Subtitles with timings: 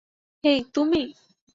[0.43, 1.01] হেই, তুমি।